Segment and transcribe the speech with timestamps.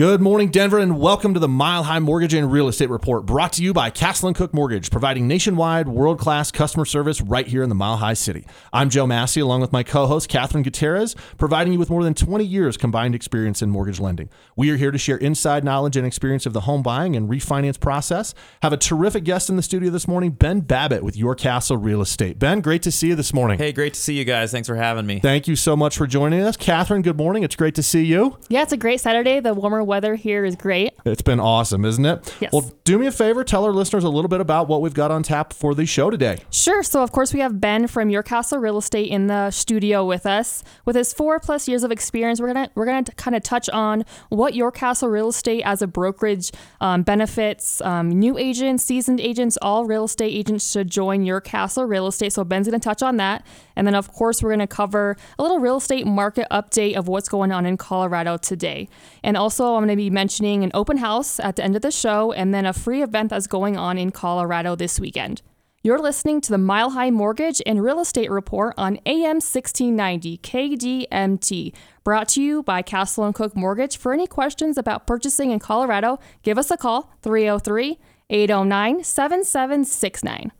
[0.00, 3.52] Good morning, Denver, and welcome to the Mile High Mortgage and Real Estate Report brought
[3.52, 7.62] to you by Castle and Cooke Mortgage, providing nationwide world class customer service right here
[7.62, 8.46] in the Mile High City.
[8.72, 12.14] I'm Joe Massey, along with my co host, Catherine Gutierrez, providing you with more than
[12.14, 14.30] 20 years combined experience in mortgage lending.
[14.56, 17.78] We are here to share inside knowledge and experience of the home buying and refinance
[17.78, 18.32] process.
[18.62, 22.00] Have a terrific guest in the studio this morning, Ben Babbitt with Your Castle Real
[22.00, 22.38] Estate.
[22.38, 23.58] Ben, great to see you this morning.
[23.58, 24.50] Hey, great to see you guys.
[24.50, 25.20] Thanks for having me.
[25.20, 26.56] Thank you so much for joining us.
[26.56, 27.42] Catherine, good morning.
[27.42, 28.38] It's great to see you.
[28.48, 29.40] Yeah, it's a great Saturday.
[29.40, 30.94] The warmer weather here is great.
[31.04, 32.34] It's been awesome, isn't it?
[32.40, 32.52] Yes.
[32.52, 35.10] Well, do me a favor, tell our listeners a little bit about what we've got
[35.10, 36.38] on tap for the show today.
[36.50, 36.82] Sure.
[36.82, 40.26] So, of course, we have Ben from Your Castle Real Estate in the studio with
[40.26, 40.62] us.
[40.84, 44.04] With his four plus years of experience, we're gonna we're gonna kind of touch on
[44.28, 47.80] what Your Castle Real Estate as a brokerage um, benefits.
[47.82, 52.32] Um, new agents, seasoned agents, all real estate agents should join Your Castle Real Estate.
[52.32, 53.44] So Ben's gonna touch on that,
[53.74, 57.28] and then of course we're gonna cover a little real estate market update of what's
[57.28, 58.88] going on in Colorado today,
[59.24, 62.32] and also I'm gonna be mentioning an open house at the end of the show,
[62.32, 65.40] and then a free event that's going on in Colorado this weekend.
[65.82, 71.72] You're listening to the Mile High Mortgage and Real Estate Report on AM 1690 KDMT,
[72.04, 73.96] brought to you by Castle and Cooke Mortgage.
[73.96, 80.52] For any questions about purchasing in Colorado, give us a call 303 809 7769.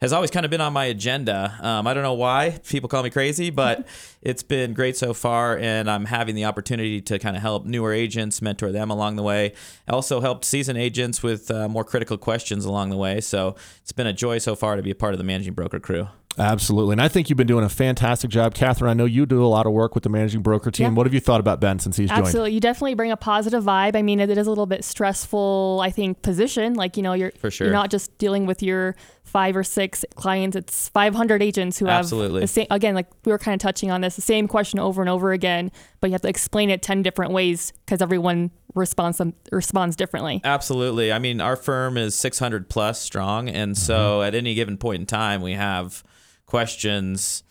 [0.00, 1.56] has always kind of been on my agenda.
[1.60, 3.86] Um, I don't know why people call me crazy, but
[4.22, 7.92] it's been great so far, and I'm having the opportunity to kind of help newer
[7.92, 9.52] agents, mentor them along the way.
[9.86, 13.20] I also helped seasoned agents with uh, more critical questions along the way.
[13.20, 15.80] So it's been a joy so far to be a part of the managing broker
[15.80, 16.08] crew.
[16.38, 16.92] Absolutely.
[16.92, 18.54] And I think you've been doing a fantastic job.
[18.54, 20.92] Catherine, I know you do a lot of work with the managing broker team.
[20.92, 20.92] Yeah.
[20.92, 22.22] What have you thought about Ben since he's joined?
[22.22, 22.52] Absolutely.
[22.52, 23.96] You definitely bring a positive vibe.
[23.96, 26.74] I mean, it is a little bit stressful, I think, position.
[26.74, 27.66] Like, you know, you're, For sure.
[27.66, 28.94] you're not just dealing with your
[29.30, 32.40] five or six clients, it's 500 agents who Absolutely.
[32.40, 34.78] have the same, again, like we were kind of touching on this, the same question
[34.80, 35.70] over and over again,
[36.00, 39.20] but you have to explain it 10 different ways because everyone responds,
[39.52, 40.40] responds differently.
[40.42, 41.12] Absolutely.
[41.12, 45.06] I mean, our firm is 600 plus strong, and so at any given point in
[45.06, 46.02] time, we have
[46.46, 47.44] questions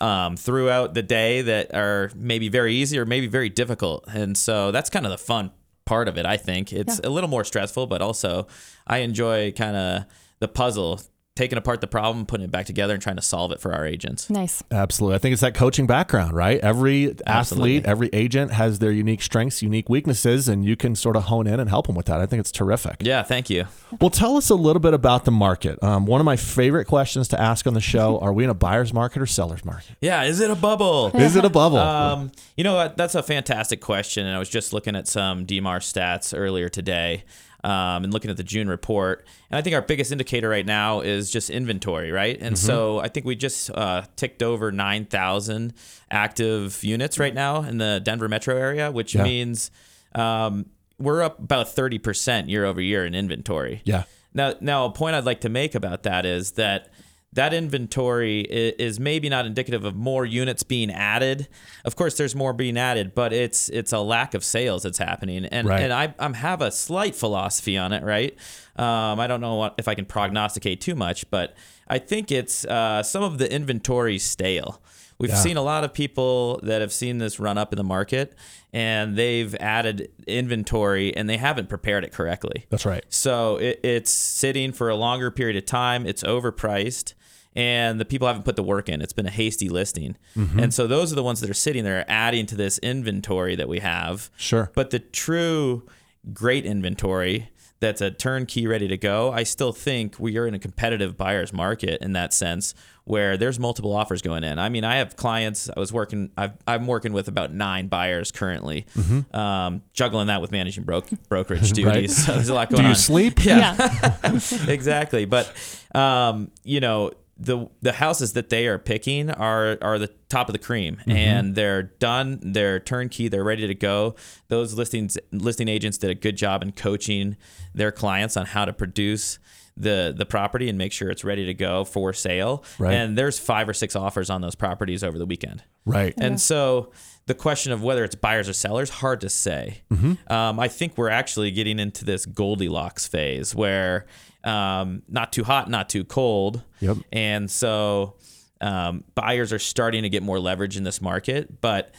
[0.00, 4.70] um, throughout the day that are maybe very easy or maybe very difficult, and so
[4.70, 5.50] that's kind of the fun
[5.86, 6.26] part of it.
[6.26, 8.46] I think it's a little more stressful, but also
[8.86, 10.04] I enjoy kind of
[10.40, 11.00] the puzzle,
[11.36, 13.86] taking apart the problem, putting it back together, and trying to solve it for our
[13.86, 14.28] agents.
[14.28, 14.64] Nice.
[14.72, 15.14] Absolutely.
[15.14, 16.58] I think it's that coaching background, right?
[16.60, 17.76] Every Absolutely.
[17.76, 21.46] athlete, every agent has their unique strengths, unique weaknesses, and you can sort of hone
[21.46, 22.20] in and help them with that.
[22.20, 22.96] I think it's terrific.
[23.00, 23.66] Yeah, thank you.
[24.00, 25.80] Well, tell us a little bit about the market.
[25.82, 28.54] Um, one of my favorite questions to ask on the show are we in a
[28.54, 29.96] buyer's market or seller's market?
[30.00, 31.12] Yeah, is it a bubble?
[31.26, 31.78] Is it a bubble?
[31.78, 32.96] Um, you know what?
[32.96, 37.24] That's a fantastic question, and I was just looking at some DMAR stats earlier today,
[37.66, 39.26] um, and looking at the June report.
[39.50, 42.38] And I think our biggest indicator right now is just inventory, right?
[42.40, 45.74] And so I think we just uh, ticked over nine thousand
[46.10, 49.24] active units right now in the Denver metro area, which Yeah.
[49.24, 49.70] means
[50.14, 50.66] um,
[50.98, 53.82] we're up about thirty percent year over year in inventory.
[53.84, 54.04] yeah.
[54.34, 56.90] Now, now a point I'd like to make about that is that
[57.36, 61.48] that inventory is maybe not indicative of more units being added.
[61.84, 65.46] Of course, there's more being added, but it's it's a lack of sales that's happening.
[65.46, 65.82] And Right.
[65.82, 68.36] and I I'm have a slight philosophy on it, right?
[68.76, 71.54] Um, I don't know what, if I can prognosticate too much, but
[71.88, 74.82] I think it's uh, some of the inventory stale.
[75.18, 75.36] We've Yeah.
[75.36, 78.34] seen a lot of people that have seen this run up in the market,
[78.72, 82.66] and they've added inventory and they haven't prepared it correctly.
[82.68, 83.04] That's right.
[83.08, 86.06] So it, it's sitting for a longer period of time.
[86.06, 87.14] It's overpriced,
[87.54, 89.00] and the people haven't put the work in.
[89.00, 90.58] It's been a hasty listing, Mm-hmm.
[90.60, 93.68] and so those are the ones that are sitting there adding to this inventory that
[93.68, 94.30] we have.
[94.36, 94.70] Sure.
[94.74, 95.86] But the true
[96.34, 97.48] great inventory
[97.80, 101.52] that's a turnkey ready to go, I still think we are in a competitive buyer's
[101.52, 102.74] market in that sense
[103.04, 104.58] where there's multiple offers going in.
[104.58, 108.32] I mean, I have clients I was working I've, I'm working with about 9 buyers
[108.32, 108.86] currently.
[109.32, 112.24] Um, juggling that with managing bro- brokerage duties.
[112.24, 112.84] So there's a lot going on.
[112.84, 112.96] Do you on.
[112.96, 113.44] sleep?
[113.44, 113.76] Yeah.
[114.68, 115.24] exactly.
[115.24, 115.52] But
[115.94, 120.52] um, you know, the the houses that they are picking are are the top of
[120.52, 124.14] the cream and they're done, they're turnkey, they're ready to go.
[124.48, 127.36] Those listings listing agents did a good job in coaching
[127.74, 129.38] their clients on how to produce
[129.76, 132.64] the the property and make sure it's ready to go for sale.
[132.78, 132.94] Right.
[132.94, 135.62] And there's five or six offers on those properties over the weekend.
[135.84, 136.14] Right.
[136.18, 136.90] And so
[137.26, 139.82] the question of whether it's buyers or sellers, hard to say.
[139.92, 140.32] Mm-hmm.
[140.32, 144.06] Um, I think we're actually getting into this Goldilocks phase where
[144.44, 146.62] um, not too hot, not too cold.
[146.80, 146.98] Yep.
[147.12, 148.14] And so
[148.60, 151.94] um, buyers are starting to get more leverage in this market, but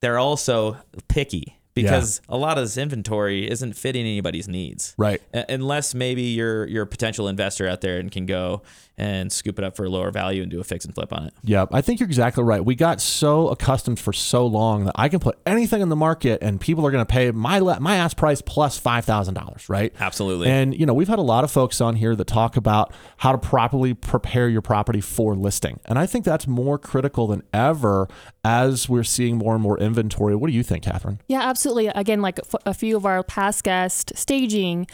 [0.00, 0.76] they're also
[1.08, 4.94] picky because a lot of this inventory isn't fitting anybody's needs.
[4.96, 5.20] Right.
[5.32, 8.62] Uh, Unless maybe you're you're a potential investor out there and can go
[8.96, 11.26] and scoop it up for a lower value and do a fix and flip on
[11.26, 11.34] it.
[11.42, 12.64] Yeah, I think you're exactly right.
[12.64, 16.38] We got so accustomed for so long that I can put anything in the market
[16.42, 19.68] and people are going to pay my le- my ask price plus five thousand dollars,
[19.68, 19.92] right?
[19.98, 20.48] Absolutely.
[20.48, 23.32] And you know, we've had a lot of folks on here that talk about how
[23.32, 28.08] to properly prepare your property for listing, and I think that's more critical than ever
[28.44, 30.36] as we're seeing more and more inventory.
[30.36, 31.20] What do you think, Catherine?
[31.26, 31.86] Yeah, absolutely.
[31.88, 34.86] Again, like f- a few of our past guests, staging,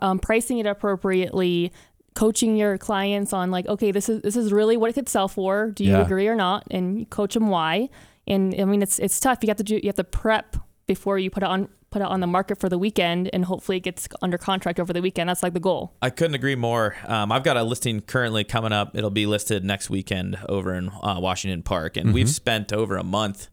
[0.00, 1.72] um, pricing it appropriately,
[2.14, 5.28] coaching your clients on like, okay, this is this is really what it could sell
[5.28, 5.70] for.
[5.70, 6.02] Do you Yeah.
[6.02, 6.64] agree or not?
[6.70, 7.88] And you coach them why.
[8.26, 9.38] And I mean, it's it's tough.
[9.42, 10.56] You have to do you have to prep
[10.86, 13.76] before you put it on put it on the market for the weekend, and hopefully
[13.76, 15.28] it gets under contract over the weekend.
[15.28, 15.94] That's like the goal.
[16.02, 16.96] I couldn't agree more.
[17.06, 18.96] Um, I've got a listing currently coming up.
[18.96, 23.04] It'll be listed next weekend over in uh, Washington Park, and we've spent over a
[23.04, 23.48] month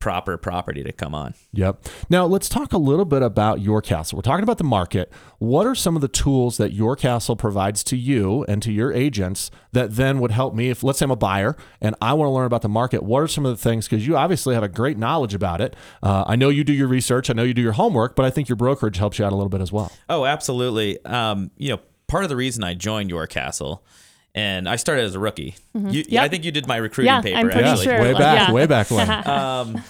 [0.00, 1.34] proper property to come on.
[1.52, 1.86] Yep.
[2.08, 4.16] Now let's talk a little bit about your castle.
[4.16, 5.12] We're talking about the market.
[5.38, 8.92] What are some of the tools that your castle provides to you and to your
[8.92, 12.28] agents that then would help me if let's say I'm a buyer and I want
[12.28, 13.02] to learn about the market?
[13.02, 15.74] What are some of the things because you obviously have a great knowledge about it.
[16.02, 17.30] Uh, I know you do your research.
[17.30, 19.36] I know you do your homework, but I think your brokerage helps you out a
[19.36, 19.92] little bit as well.
[20.08, 21.04] Oh, absolutely.
[21.04, 23.84] Um, you know, part of the reason I joined your castle,
[24.34, 25.56] and I started as a rookie.
[25.74, 26.22] You, Yep.
[26.22, 27.38] I think you did my recruiting Yeah, paper.
[27.38, 27.84] I'm pretty actually.
[27.86, 28.00] sure.
[28.00, 28.52] way back, yeah.
[28.54, 29.10] way back when.
[29.28, 29.82] um,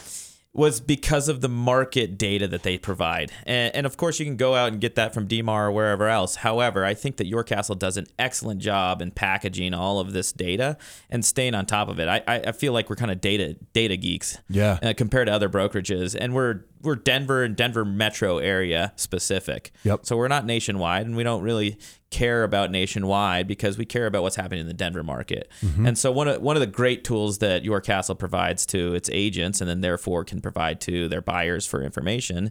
[0.54, 3.30] was because of the market data that they provide.
[3.46, 6.08] And, and of course, you can go out and get that from DMAR or wherever
[6.08, 6.36] else.
[6.36, 10.32] However, I think that Your Castle does an excellent job in packaging all of this
[10.32, 10.76] data
[11.10, 12.08] and staying on top of it.
[12.08, 14.78] I, I I feel like we're kind of data data geeks Yeah.
[14.82, 16.16] uh, compared to other brokerages.
[16.18, 19.70] And we're we're Denver and Denver metro area specific.
[19.84, 20.06] Yep.
[20.06, 21.76] So we're not nationwide, and we don't really
[22.10, 25.50] care about nationwide because we care about what's happening in the Denver market.
[25.60, 25.86] Mm-hmm.
[25.86, 29.10] And so one of one of the great tools that Your Castle provides to its
[29.12, 32.50] agents, and then therefore can provide to their buyers for information,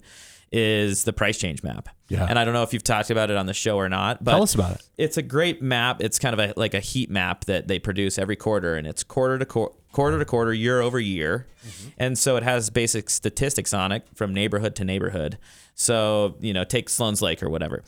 [0.52, 1.90] is the price change map.
[2.08, 2.26] Yeah.
[2.30, 4.32] And I don't know if you've talked about it on the show or not, but
[4.32, 4.82] Tell us about it.
[4.98, 6.02] it's a great map.
[6.02, 9.04] It's kind of a, like a heat map that they produce every quarter, and it's
[9.04, 11.90] quarter to quarter, quarter to quarter, year over year, mm-hmm.
[11.98, 15.38] and so it has basic statistics on it from neighborhood to neighborhood.
[15.80, 17.84] So you know, take Sloan's Lake or whatever.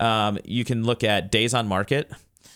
[0.00, 2.10] Um, you can look at days on market.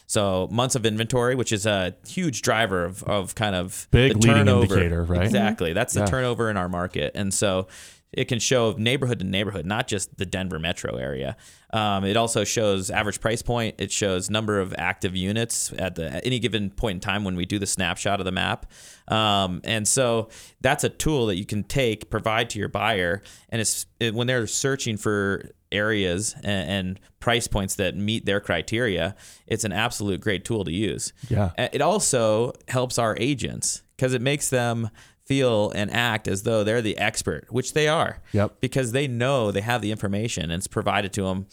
[0.09, 4.19] So months of inventory, which is a huge driver of, of kind of Big the
[4.19, 4.75] leading turnover.
[4.75, 5.25] indicator, right?
[5.25, 5.73] Exactly.
[5.73, 6.07] That's the Yeah.
[6.07, 7.11] turnover in our market.
[7.17, 7.67] And so
[8.13, 11.37] it can show neighborhood to neighborhood, not just the Denver metro area.
[11.73, 13.75] Um, it also shows average price point.
[13.79, 17.37] It shows number of active units at the at any given point in time when
[17.37, 18.71] we do the snapshot of the map.
[19.09, 20.29] Um, and so
[20.61, 24.27] that's a tool that you can take, provide to your buyer, and it's it, when
[24.27, 29.17] they're searching for areas and, and price points that meet their criteria.
[29.47, 31.13] It's an absolute great tool to use.
[31.29, 31.51] Yeah.
[31.59, 34.91] It also helps our agents because it makes them
[35.27, 38.21] feel and act as though they're the expert, which they are.
[38.33, 38.61] Yep.
[38.61, 41.47] Because they know they have the information and it's provided to them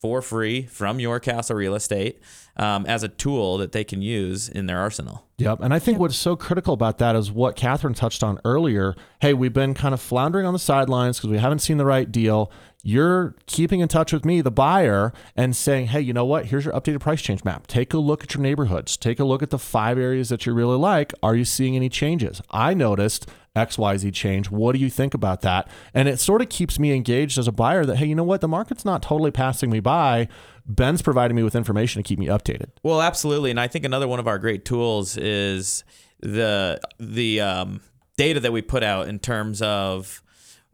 [0.00, 2.20] for free from your castle real estate
[2.56, 5.26] um, as a tool that they can use in their arsenal.
[5.38, 5.60] Yep.
[5.60, 8.94] And I think what's so critical about that is what Catherine touched on earlier.
[9.20, 12.10] Hey, we've been kind of floundering on the sidelines because we haven't seen the right
[12.10, 12.50] deal.
[12.88, 16.46] You're keeping in touch with me, the buyer, and saying, hey, you know what?
[16.46, 17.66] Here's your updated price change map.
[17.66, 18.96] Take a look at your neighborhoods.
[18.96, 21.12] Take a look at the five areas that you really like.
[21.22, 22.40] Are you seeing any changes?
[22.50, 24.50] I noticed XYZ change.
[24.50, 25.68] What do you think about that?
[25.92, 28.40] And it sort of keeps me engaged as a buyer that, hey, you know what?
[28.40, 30.26] The market's not totally passing me by.
[30.64, 32.70] Ben's providing me with information to keep me updated.
[32.82, 35.84] Well, absolutely, and I think another one of our great tools is
[36.20, 37.82] the the um,
[38.16, 40.22] data that we put out in terms of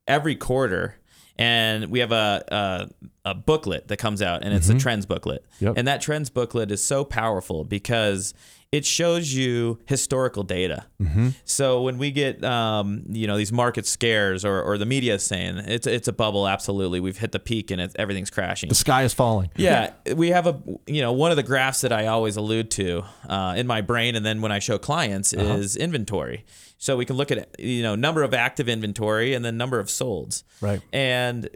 [0.06, 0.97] every quarter,
[1.37, 2.88] and we have a
[3.25, 4.79] a, a booklet that comes out, and it's a mm-hmm.
[4.79, 5.75] trends booklet, Yep.
[5.76, 8.35] and that trends booklet is so powerful because
[8.75, 10.87] it shows you historical data.
[11.45, 15.23] So when we get um, you know these market scares or, or the media is
[15.23, 18.69] saying it's it's a bubble, absolutely, we've hit the peak and it's, everything's crashing.
[18.69, 19.50] The sky is falling.
[19.54, 23.04] Yeah, we have a you know one of the graphs that I always allude to
[23.28, 26.45] uh, in my brain, and then when I show clients is inventory.
[26.78, 29.87] So we can look at you know number of active inventory and then number of
[29.87, 30.43] solds.
[30.61, 30.81] Right.
[30.93, 31.49] And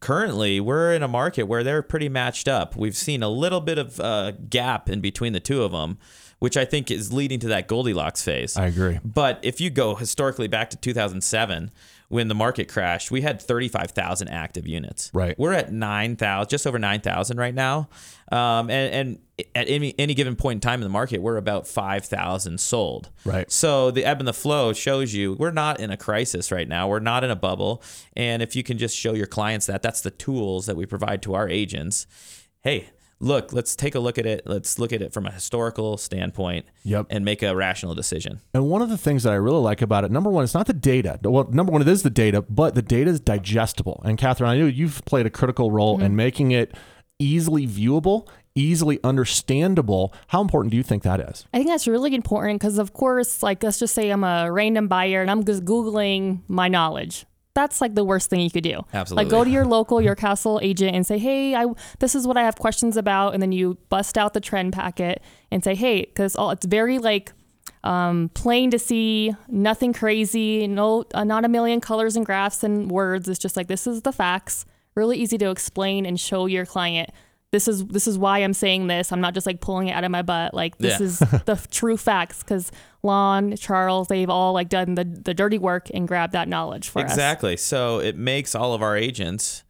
[0.00, 2.76] currently we're in a market where they're pretty matched up.
[2.76, 5.98] We've seen a little bit of a gap in between the two of them,
[6.46, 8.56] which I think is leading to that Goldilocks phase.
[8.56, 9.00] I agree.
[9.04, 11.72] But if you go historically back to 2007,
[12.06, 15.10] when the market crashed, we had 35,000 active units.
[15.12, 15.36] Right.
[15.36, 17.88] We're at 9,000, just over 9,000 right now.
[18.30, 21.66] Um, and, and at any, any given point in time in the market, we're about
[21.66, 23.10] 5,000 sold.
[23.24, 23.50] Right.
[23.50, 26.86] So the ebb and the flow shows you we're not in a crisis right now.
[26.86, 27.82] We're not in a bubble.
[28.14, 31.22] And if you can just show your clients that, that's the tools that we provide
[31.22, 32.06] to our agents.
[32.60, 34.42] Hey, look, let's take a look at it.
[34.46, 37.06] Let's look at it from a historical standpoint Yep.
[37.10, 38.40] and make a rational decision.
[38.54, 40.66] And one of the things that I really like about it, number one, it's not
[40.66, 41.18] the data.
[41.22, 44.02] Well, number one, it is the data, but the data is digestible.
[44.04, 46.16] And Catherine, I know you've played a critical role in mm-hmm.
[46.16, 46.74] making it
[47.18, 50.12] easily viewable, easily understandable.
[50.28, 51.46] How important do you think that is?
[51.52, 54.88] I think that's really important because, of course, like let's just say I'm a random
[54.88, 57.24] buyer and I'm just Googling my knowledge.
[57.56, 58.82] That's like the worst thing you could do.
[58.92, 59.24] Absolutely.
[59.24, 61.64] Like go to your local, your castle agent and say, hey, I
[62.00, 65.22] this is what I have questions about, and then you bust out the trend packet
[65.50, 67.32] and say, hey, because all it's very like
[67.82, 72.90] um, plain to see, nothing crazy, no, uh, not a million colors and graphs and
[72.90, 73.26] words.
[73.26, 74.66] It's just like this is the facts.
[74.94, 77.08] Really easy to explain and show your client
[77.56, 79.10] this is this is why I'm saying this.
[79.12, 80.52] I'm not just like pulling it out of my butt.
[80.52, 81.06] Like this Yeah.
[81.06, 82.70] is the true facts because
[83.02, 86.98] Lon, Charles, they've all like done the the dirty work and grabbed that knowledge for
[86.98, 87.10] us.
[87.10, 87.56] Exactly.
[87.56, 89.64] So it makes all of our agents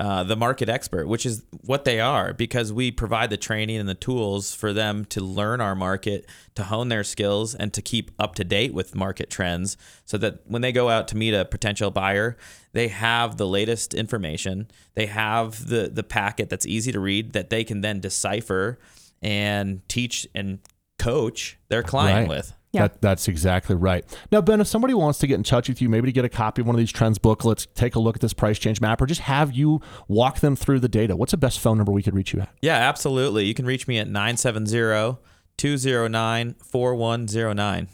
[0.00, 3.88] uh, the market expert, which is what they are, because we provide the training and
[3.88, 8.10] the tools for them to learn our market, to hone their skills, and to keep
[8.18, 11.44] up to date with market trends so that when they go out to meet a
[11.44, 12.36] potential buyer,
[12.72, 14.66] they have the latest information.
[14.94, 18.80] They have the, the packet that's easy to read that they can then decipher
[19.22, 20.58] and teach and
[20.98, 22.36] coach their client Right.
[22.36, 22.52] with.
[22.74, 22.88] Yeah.
[22.88, 24.04] That, that's exactly right.
[24.32, 26.28] Now, Ben, if somebody wants to get in touch with you, maybe to get a
[26.28, 29.00] copy of one of these trends booklets, take a look at this price change map,
[29.00, 32.02] or just have you walk them through the data, what's the best phone number we
[32.02, 32.50] could reach you at?
[32.60, 33.44] Yeah, absolutely.
[33.44, 35.18] You can reach me at 970
[35.56, 37.88] 209 4109.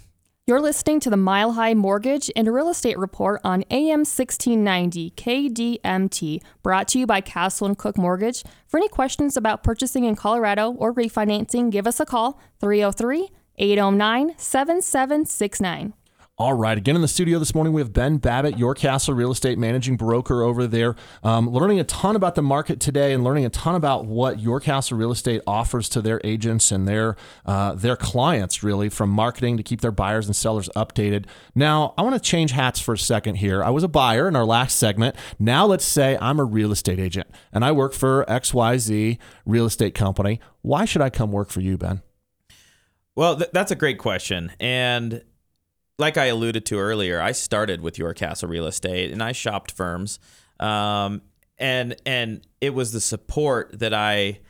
[0.46, 6.42] You're listening to the Mile High Mortgage and Real Estate Report on AM 1690 KDMT,
[6.64, 8.42] brought to you by Castle and Cooke Mortgage.
[8.66, 13.30] For any questions about purchasing in Colorado or refinancing, give us a call 303
[13.60, 15.94] 809 7769.
[16.40, 16.78] All right.
[16.78, 19.98] Again, in the studio this morning, we have Ben Babbitt, your Castle Real Estate Managing
[19.98, 23.74] Broker over there, um, learning a ton about the market today and learning a ton
[23.74, 27.14] about what your Castle Real Estate offers to their agents and their
[27.44, 31.26] uh, their clients, really, from marketing to keep their buyers and sellers updated.
[31.54, 33.62] Now, I want to change hats for a second here.
[33.62, 35.16] I was a buyer in our last segment.
[35.38, 39.94] Now, let's say I'm a real estate agent and I work for XYZ Real Estate
[39.94, 40.40] Company.
[40.62, 42.00] Why should I come work for you, Ben?
[43.16, 44.52] Well, th- that's a great question.
[44.60, 45.22] And
[45.98, 49.72] like I alluded to earlier, I started with Your Castle Real Estate and I shopped
[49.72, 50.18] firms.
[50.58, 51.22] Um,
[51.58, 54.40] and and it was the support that I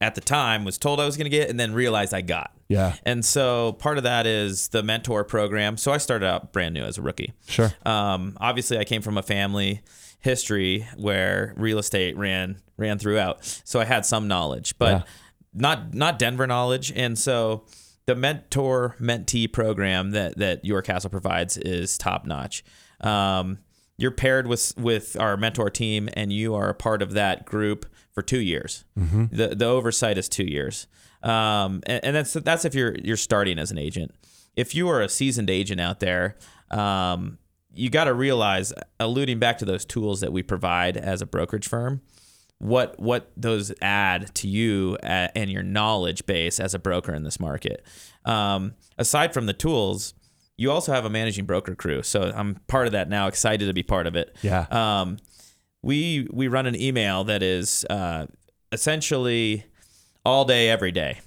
[0.00, 2.52] at the time was told I was going to get and then realized I got.
[2.68, 2.94] Yeah.
[3.04, 5.76] And so part of that is the mentor program.
[5.76, 7.32] So I started out brand new as a rookie.
[7.46, 7.72] Sure.
[7.86, 9.80] Um, obviously, I came from a family
[10.20, 15.02] history where real estate ran ran throughout, so I had some knowledge, but Yeah.
[15.54, 16.92] not not Denver knowledge.
[16.94, 17.64] And so
[18.06, 22.64] the mentor mentee program that that Your Castle provides is top notch.
[23.00, 23.58] Um,
[23.96, 27.86] you're paired with with our mentor team, and you are a part of that group
[28.12, 28.84] for two years.
[29.30, 30.86] The the oversight is two years,
[31.22, 34.14] um, and, and that's that's if you're you're starting as an agent.
[34.56, 36.36] If you are a seasoned agent out there,
[36.70, 37.38] um,
[37.72, 41.66] you got to realize, alluding back to those tools that we provide as a brokerage
[41.68, 42.02] firm,
[42.62, 47.24] what what those add to you uh, and your knowledge base as a broker in
[47.24, 47.84] this market.
[48.24, 50.14] Um, aside from the tools,
[50.56, 52.02] you also have a managing broker crew.
[52.04, 53.26] So I'm part of that now.
[53.26, 54.36] Excited to be part of it.
[54.42, 54.66] Yeah.
[54.70, 55.18] Um,
[55.82, 58.26] we we run an email that is uh,
[58.70, 59.64] essentially
[60.24, 61.18] all day, every day.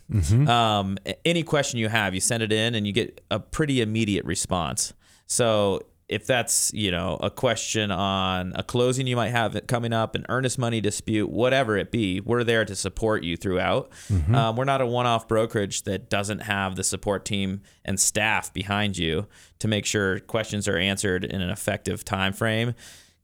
[0.47, 4.23] Um, any question you have, you send it in, and you get a pretty immediate
[4.23, 4.93] response.
[5.27, 10.13] So if that's you know a question on a closing you might have coming up,
[10.15, 13.89] an earnest money dispute, whatever it be, we're there to support you throughout.
[14.35, 18.97] Um, we're not a one-off brokerage that doesn't have the support team and staff behind
[18.97, 19.27] you
[19.59, 22.75] to make sure questions are answered in an effective time frame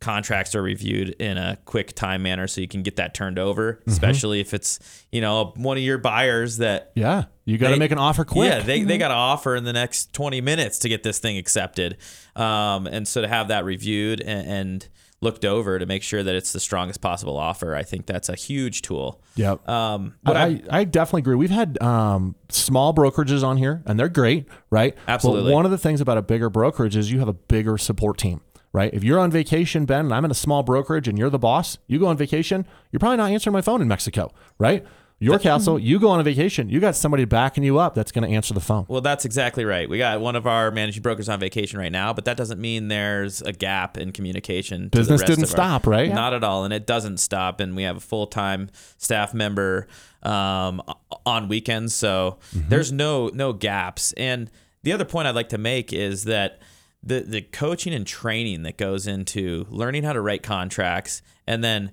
[0.01, 3.81] contracts are reviewed in a quick time manner so you can get that turned over
[3.87, 4.79] especially if it's
[5.11, 7.25] you know one of your buyers that Yeah.
[7.45, 8.49] You got to make an offer quick.
[8.49, 11.37] yeah they, they got to offer in the next 20 minutes to get this thing
[11.37, 11.97] accepted
[12.35, 14.87] um, and so to have that reviewed and, and
[15.23, 18.35] looked over to make sure that it's the strongest possible offer i think that's a
[18.35, 19.69] huge tool Yep.
[19.69, 21.35] um, what I, I, I definitely agree.
[21.35, 24.93] We've had um, small brokerages on here, and they're great, right?
[25.07, 25.49] Absolutely.
[25.51, 28.17] But one of the things about a bigger brokerage is you have a bigger support
[28.17, 28.41] team,
[28.73, 28.93] right?
[28.93, 31.77] If you're on vacation, Ben, and I'm in a small brokerage, and you're the boss,
[31.87, 34.85] you go on vacation, you're probably not answering my phone in Mexico, right?
[35.23, 38.27] Your castle, you go on a vacation, you got somebody backing you up that's going
[38.27, 38.87] to answer the phone.
[38.87, 39.87] Well, that's exactly right.
[39.87, 42.87] We got one of our managing brokers on vacation right now, but that doesn't mean
[42.87, 44.85] there's a gap in communication.
[44.85, 46.11] to the Business rest didn't of our- stop, right?
[46.11, 47.59] Not at all, and it doesn't stop.
[47.59, 49.87] And we have a full time staff member
[50.23, 50.81] um,
[51.23, 54.13] on weekends, so there's no no gaps.
[54.13, 54.49] And
[54.81, 56.59] the other point I'd like to make is that
[57.03, 61.91] the the coaching and training that goes into learning how to write contracts and then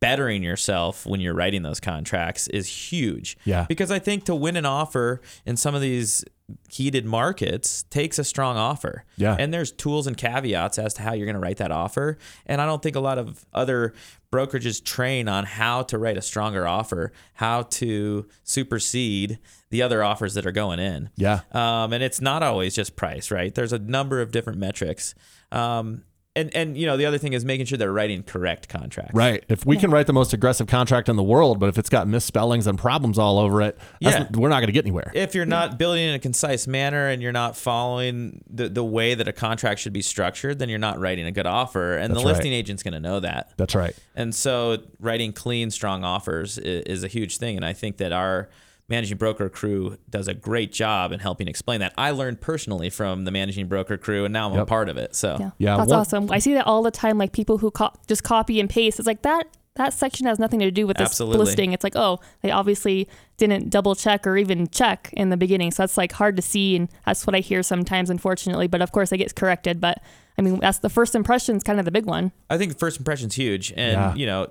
[0.00, 3.36] bettering yourself when you're writing those contracts is huge.
[3.44, 3.66] Yeah.
[3.68, 6.24] Because I think to win an offer in some of these
[6.68, 9.04] heated markets takes a strong offer.
[9.16, 9.36] Yeah.
[9.38, 12.18] And there's tools and caveats as to how you're going to write that offer.
[12.46, 13.94] And I don't think a lot of other
[14.32, 19.38] brokerages train on how to write a stronger offer, how to supersede
[19.70, 21.10] the other offers that are going in.
[21.16, 21.40] Yeah.
[21.52, 23.54] Um, and it's not always just price, right?
[23.54, 25.14] There's a number of different metrics.
[25.52, 26.04] Um,
[26.36, 29.14] and and you know the other thing is making sure they're writing correct contracts.
[29.14, 29.44] Right.
[29.48, 32.06] If we can write the most aggressive contract in the world, but if it's got
[32.06, 34.38] misspellings and problems all over it, that's- Yeah.
[34.38, 35.10] we're not going to get anywhere.
[35.14, 39.14] If you're not building in a concise manner and you're not following the, the way
[39.14, 41.96] that a contract should be structured, then you're not writing a good offer.
[41.96, 42.34] And That's the right.
[42.36, 43.52] listing agent's going to know that.
[43.56, 43.96] That's right.
[44.14, 47.56] And so writing clean, strong offers is, is a huge thing.
[47.56, 48.48] And I think that our
[48.90, 51.94] managing broker crew does a great job in helping explain that.
[51.96, 55.14] I learned personally from the managing broker crew, and now I'm a part of it.
[55.14, 56.30] So Yeah, Yeah, that's one- awesome.
[56.32, 57.16] I see that all the time.
[57.16, 58.98] Like people who co- just copy and paste.
[58.98, 59.44] It's like that.
[59.76, 61.44] That section has nothing to do with this Absolutely.
[61.46, 61.72] listing.
[61.72, 65.70] It's like, oh, they obviously didn't double check or even check in the beginning.
[65.70, 68.66] So that's like hard to see, and that's what I hear sometimes, unfortunately.
[68.66, 69.80] But of course, it gets corrected.
[69.80, 70.02] But
[70.36, 72.32] I mean, that's the first impression is kind of the big one.
[72.50, 73.70] I think the first impression's huge.
[73.76, 74.14] And, Yeah.
[74.16, 74.48] you know,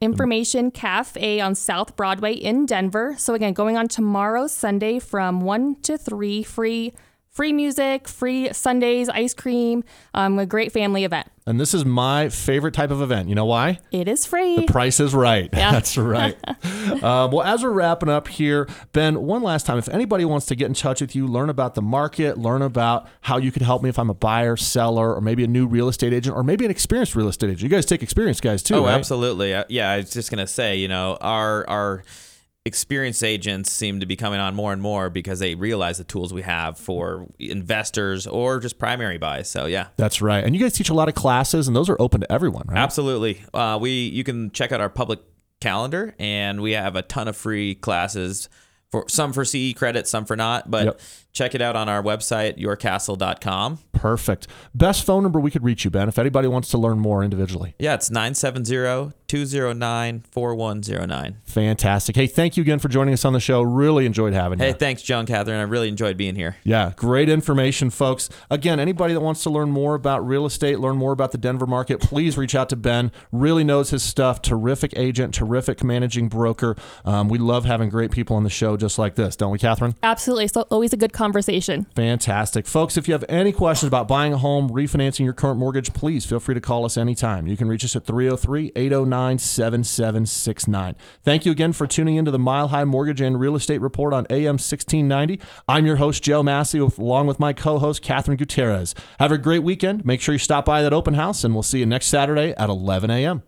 [0.00, 3.16] Information Cafe on South Broadway in Denver.
[3.18, 6.92] So again, going on tomorrow, Sunday from 1 to 3, free
[7.38, 11.28] free music, free sundaes, ice cream, um, a great family event.
[11.46, 13.28] And this is my favorite type of event.
[13.28, 13.78] You know why?
[13.92, 14.56] It is free.
[14.56, 15.48] The price is right.
[15.52, 15.70] Yeah.
[15.78, 16.36] That's right.
[17.04, 20.56] um, well, as we're wrapping up here, Ben, one last time, if anybody wants to
[20.56, 23.84] get in touch with you, learn about the market, learn about how you could help
[23.84, 26.64] me if I'm a buyer, seller, or maybe a new real estate agent, or maybe
[26.64, 27.62] an experienced real estate agent.
[27.62, 28.94] You guys take experienced guys too, Oh, right?
[28.94, 29.54] absolutely.
[29.54, 32.02] Uh, Yeah, I was just gonna say, you know, our our
[32.68, 36.32] experienced agents seem to be coming on more and more because they realize the tools
[36.32, 39.50] we have for investors or just primary buys.
[39.50, 40.44] So yeah, That's right.
[40.44, 42.78] And you guys teach a lot of classes, and those are open to everyone, right?
[42.78, 43.42] absolutely.
[43.52, 45.18] Uh, we you can check out our public
[45.60, 48.48] calendar, and we have a ton of free classes
[48.92, 50.70] for some for CE credit, some for not.
[50.70, 51.00] But Yep.
[51.32, 53.78] check it out on our website, yourcastle.com.
[53.92, 54.46] Perfect.
[54.74, 57.74] Best phone number we could reach you, Ben, if anybody wants to learn more individually.
[57.78, 61.36] Yeah, it's 970 209 4109.
[61.44, 62.16] Fantastic.
[62.16, 63.60] Hey, thank you again for joining us on the show.
[63.60, 64.64] Really enjoyed having you.
[64.64, 64.76] Hey, you.
[64.76, 65.60] thanks, Joan Catherine.
[65.60, 66.56] I really enjoyed being here.
[66.64, 68.30] Yeah, great information, folks.
[68.50, 71.66] Again, anybody that wants to learn more about real estate, learn more about the Denver
[71.66, 73.12] market, please reach out to Ben.
[73.30, 74.40] Really knows his stuff.
[74.40, 76.74] Terrific agent, terrific managing broker.
[77.04, 79.94] Um, we love having great people on the show just like this, don't we, Catherine?
[80.02, 80.48] Absolutely.
[80.48, 81.86] So always a good conversation.
[81.94, 82.66] Fantastic.
[82.66, 86.24] Folks, if you have any questions about buying a home, refinancing your current mortgage, please
[86.24, 87.46] feel free to call us anytime.
[87.46, 90.96] You can reach us at 303 809 7769.
[91.22, 94.26] Thank you again for tuning into the Mile High Mortgage and Real Estate Report on
[94.30, 95.40] AM 1690.
[95.68, 98.94] I'm your host, Joe Massey, along with my co host, Catherine Gutierrez.
[99.18, 100.04] Have a great weekend.
[100.04, 102.68] Make sure you stop by that open house, and we'll see you next Saturday at
[102.68, 103.42] 11 a.m.